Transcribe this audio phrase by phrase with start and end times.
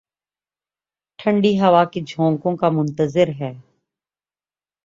[1.19, 3.51] ٹھنڈی ہوا کے جھونکوں کا منتظر ہے